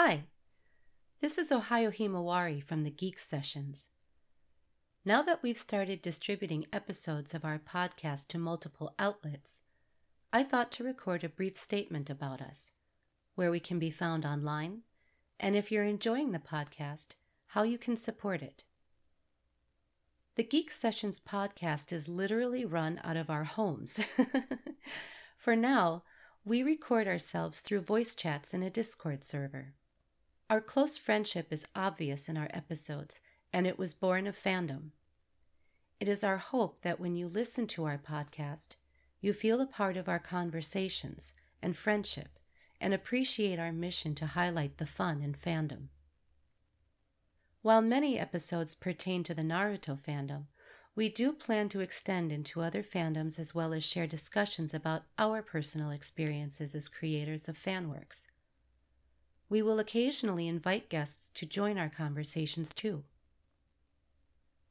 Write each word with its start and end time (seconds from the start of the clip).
Hi, 0.00 0.26
this 1.20 1.38
is 1.38 1.50
Ohio 1.50 1.90
Himawari 1.90 2.62
from 2.62 2.84
the 2.84 2.90
Geek 2.90 3.18
Sessions. 3.18 3.88
Now 5.04 5.22
that 5.22 5.42
we've 5.42 5.58
started 5.58 6.02
distributing 6.02 6.66
episodes 6.72 7.34
of 7.34 7.44
our 7.44 7.58
podcast 7.58 8.28
to 8.28 8.38
multiple 8.38 8.94
outlets, 9.00 9.60
I 10.32 10.44
thought 10.44 10.70
to 10.72 10.84
record 10.84 11.24
a 11.24 11.28
brief 11.28 11.56
statement 11.56 12.08
about 12.08 12.40
us, 12.40 12.70
where 13.34 13.50
we 13.50 13.58
can 13.58 13.80
be 13.80 13.90
found 13.90 14.24
online, 14.24 14.82
and 15.40 15.56
if 15.56 15.72
you're 15.72 15.82
enjoying 15.82 16.30
the 16.30 16.38
podcast, 16.38 17.16
how 17.48 17.64
you 17.64 17.76
can 17.76 17.96
support 17.96 18.40
it. 18.40 18.62
The 20.36 20.44
Geek 20.44 20.70
Sessions 20.70 21.18
podcast 21.18 21.92
is 21.92 22.06
literally 22.06 22.64
run 22.64 23.00
out 23.02 23.16
of 23.16 23.30
our 23.30 23.42
homes. 23.42 23.98
For 25.36 25.56
now, 25.56 26.04
we 26.44 26.62
record 26.62 27.08
ourselves 27.08 27.58
through 27.58 27.80
voice 27.80 28.14
chats 28.14 28.54
in 28.54 28.62
a 28.62 28.70
Discord 28.70 29.24
server. 29.24 29.74
Our 30.50 30.62
close 30.62 30.96
friendship 30.96 31.52
is 31.52 31.66
obvious 31.74 32.26
in 32.26 32.38
our 32.38 32.48
episodes, 32.54 33.20
and 33.52 33.66
it 33.66 33.78
was 33.78 33.92
born 33.92 34.26
of 34.26 34.34
fandom. 34.34 34.92
It 36.00 36.08
is 36.08 36.24
our 36.24 36.38
hope 36.38 36.80
that 36.80 36.98
when 36.98 37.16
you 37.16 37.28
listen 37.28 37.66
to 37.68 37.84
our 37.84 37.98
podcast, 37.98 38.76
you 39.20 39.34
feel 39.34 39.60
a 39.60 39.66
part 39.66 39.98
of 39.98 40.08
our 40.08 40.18
conversations 40.18 41.34
and 41.60 41.76
friendship 41.76 42.38
and 42.80 42.94
appreciate 42.94 43.58
our 43.58 43.72
mission 43.72 44.14
to 44.14 44.26
highlight 44.26 44.78
the 44.78 44.86
fun 44.86 45.20
in 45.20 45.34
fandom. 45.34 45.88
While 47.60 47.82
many 47.82 48.18
episodes 48.18 48.74
pertain 48.74 49.24
to 49.24 49.34
the 49.34 49.42
Naruto 49.42 50.00
fandom, 50.00 50.46
we 50.94 51.10
do 51.10 51.34
plan 51.34 51.68
to 51.70 51.80
extend 51.80 52.32
into 52.32 52.62
other 52.62 52.82
fandoms 52.82 53.38
as 53.38 53.54
well 53.54 53.74
as 53.74 53.84
share 53.84 54.06
discussions 54.06 54.72
about 54.72 55.02
our 55.18 55.42
personal 55.42 55.90
experiences 55.90 56.74
as 56.74 56.88
creators 56.88 57.48
of 57.48 57.58
fanworks. 57.58 58.28
We 59.48 59.62
will 59.62 59.78
occasionally 59.78 60.46
invite 60.46 60.90
guests 60.90 61.30
to 61.30 61.46
join 61.46 61.78
our 61.78 61.88
conversations 61.88 62.74
too. 62.74 63.04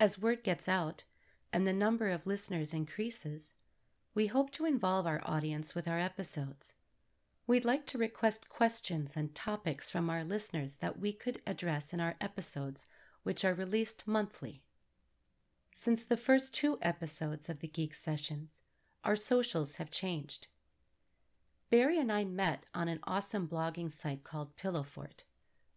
As 0.00 0.18
word 0.18 0.42
gets 0.42 0.68
out 0.68 1.04
and 1.52 1.66
the 1.66 1.72
number 1.72 2.08
of 2.08 2.26
listeners 2.26 2.74
increases, 2.74 3.54
we 4.14 4.26
hope 4.26 4.50
to 4.52 4.66
involve 4.66 5.06
our 5.06 5.20
audience 5.24 5.74
with 5.74 5.86
our 5.86 5.98
episodes. 5.98 6.74
We'd 7.46 7.64
like 7.64 7.86
to 7.86 7.98
request 7.98 8.48
questions 8.48 9.16
and 9.16 9.34
topics 9.34 9.90
from 9.90 10.08
our 10.08 10.24
listeners 10.24 10.78
that 10.78 10.98
we 10.98 11.12
could 11.12 11.42
address 11.46 11.92
in 11.92 12.00
our 12.00 12.16
episodes, 12.20 12.86
which 13.22 13.44
are 13.44 13.54
released 13.54 14.06
monthly. 14.06 14.62
Since 15.74 16.04
the 16.04 16.16
first 16.16 16.54
two 16.54 16.78
episodes 16.80 17.48
of 17.48 17.60
the 17.60 17.68
Geek 17.68 17.94
Sessions, 17.94 18.62
our 19.04 19.16
socials 19.16 19.76
have 19.76 19.90
changed. 19.90 20.46
Barry 21.74 21.98
and 21.98 22.12
I 22.12 22.24
met 22.24 22.62
on 22.72 22.86
an 22.86 23.00
awesome 23.02 23.48
blogging 23.48 23.92
site 23.92 24.22
called 24.22 24.56
Pillowfort, 24.56 25.24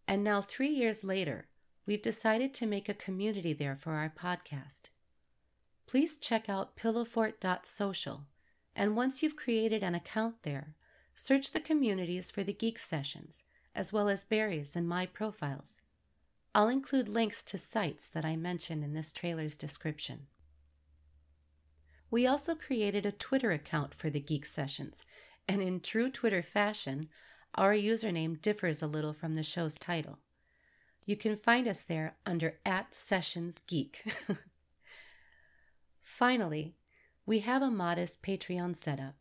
and 0.08 0.24
now 0.24 0.44
three 0.44 0.70
years 0.70 1.04
later, 1.04 1.48
we've 1.88 2.04
decided 2.04 2.54
to 2.54 2.68
make 2.68 2.88
a 2.88 2.94
community 2.94 3.52
there 3.52 3.76
for 3.76 3.94
our 3.94 4.14
podcast. 4.16 4.90
Please 5.88 6.16
check 6.16 6.50
out 6.50 6.78
pillowfort.social, 6.78 8.28
and 8.76 8.96
once 8.96 9.24
you've 9.24 9.36
created 9.36 9.82
an 9.82 9.96
account 9.96 10.44
there, 10.44 10.76
Search 11.16 11.50
the 11.50 11.60
communities 11.60 12.30
for 12.30 12.44
the 12.44 12.54
Geek 12.54 12.78
Sessions, 12.78 13.44
as 13.74 13.92
well 13.92 14.08
as 14.08 14.24
Barry's 14.24 14.76
and 14.76 14.88
my 14.88 15.08
profiles. 15.08 15.82
I'll 16.54 16.70
include 16.70 17.10
links 17.10 17.42
to 17.46 17.58
sites 17.58 18.08
that 18.10 18.24
I 18.24 18.36
mention 18.36 18.84
in 18.84 18.94
this 18.94 19.12
trailer's 19.12 19.58
description. 19.58 20.28
We 22.12 22.28
also 22.28 22.54
created 22.54 23.04
a 23.04 23.12
Twitter 23.12 23.50
account 23.50 23.96
for 23.96 24.12
the 24.12 24.20
Geek 24.20 24.46
Sessions, 24.46 25.04
and 25.48 25.62
in 25.62 25.80
true 25.80 26.10
Twitter 26.10 26.44
fashion, 26.44 27.10
our 27.56 27.74
username 27.74 28.42
differs 28.42 28.82
a 28.82 28.88
little 28.88 29.14
from 29.14 29.34
the 29.34 29.44
show's 29.44 29.76
title. 29.76 30.20
You 31.06 31.16
can 31.16 31.36
find 31.36 31.68
us 31.68 31.84
there 31.84 32.18
under 32.26 32.60
at 32.66 32.94
Sessions 32.94 33.62
Geek. 33.66 34.04
Finally, 36.02 36.76
we 37.26 37.40
have 37.40 37.62
a 37.62 37.72
modest 37.72 38.22
Patreon 38.22 38.76
setup. 38.76 39.16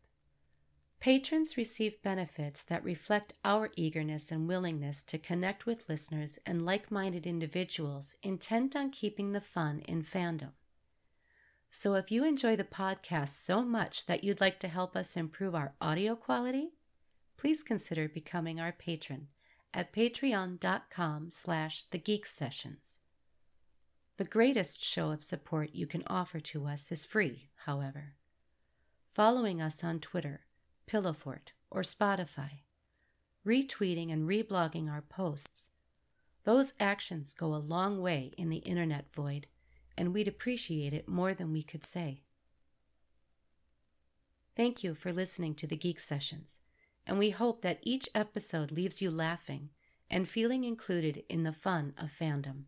Patrons 0.99 1.57
receive 1.57 2.01
benefits 2.01 2.63
that 2.63 2.83
reflect 2.83 3.33
our 3.45 3.69
eagerness 3.75 4.31
and 4.31 4.47
willingness 4.47 5.03
to 5.03 5.19
connect 5.19 5.65
with 5.65 5.87
listeners 5.87 6.39
and 6.45 6.65
like 6.65 6.89
minded 6.89 7.27
individuals 7.27 8.15
intent 8.23 8.75
on 8.75 8.89
keeping 8.89 9.31
the 9.31 9.41
fun 9.41 9.79
in 9.81 10.03
fandom. 10.03 10.51
So, 11.79 11.93
if 11.93 12.09
you 12.09 12.25
enjoy 12.25 12.55
the 12.55 12.63
podcast 12.63 13.35
so 13.35 13.61
much 13.61 14.07
that 14.07 14.23
you'd 14.23 14.41
like 14.41 14.59
to 14.61 14.67
help 14.67 14.95
us 14.95 15.15
improve 15.15 15.53
our 15.53 15.75
audio 15.79 16.15
quality, 16.15 16.71
please 17.37 17.61
consider 17.61 18.09
becoming 18.09 18.59
our 18.59 18.71
patron 18.71 19.27
at 19.75 19.93
patreon.com 19.93 21.29
slash 21.29 21.83
the 21.91 21.99
geek 21.99 22.25
sessions. 22.25 22.97
The 24.17 24.23
greatest 24.23 24.83
show 24.83 25.11
of 25.11 25.21
support 25.21 25.75
you 25.75 25.85
can 25.85 26.01
offer 26.07 26.39
to 26.39 26.65
us 26.65 26.91
is 26.91 27.05
free, 27.05 27.51
however. 27.65 28.15
Following 29.13 29.61
us 29.61 29.83
on 29.83 29.99
Twitter 29.99 30.47
Pillowfort, 30.87 31.51
or 31.69 31.83
Spotify, 31.83 32.61
retweeting 33.45 34.11
and 34.11 34.27
reblogging 34.27 34.91
our 34.91 35.03
posts. 35.03 35.69
Those 36.43 36.73
actions 36.79 37.35
go 37.35 37.53
a 37.53 37.57
long 37.57 38.01
way 38.01 38.33
in 38.35 38.49
the 38.49 38.65
internet 38.65 39.13
void, 39.13 39.45
and 39.97 40.13
we'd 40.13 40.27
appreciate 40.27 40.93
it 40.93 41.07
more 41.07 41.33
than 41.33 41.51
we 41.51 41.63
could 41.63 41.83
say. 41.83 42.23
Thank 44.55 44.83
you 44.83 44.95
for 44.95 45.13
listening 45.13 45.55
to 45.55 45.67
the 45.67 45.75
Geek 45.75 45.99
Sessions, 45.99 46.61
and 47.05 47.17
we 47.17 47.29
hope 47.31 47.61
that 47.61 47.79
each 47.81 48.09
episode 48.15 48.71
leaves 48.71 49.01
you 49.01 49.11
laughing 49.11 49.69
and 50.09 50.27
feeling 50.27 50.63
included 50.63 51.23
in 51.29 51.43
the 51.43 51.53
fun 51.53 51.93
of 51.97 52.11
fandom. 52.11 52.63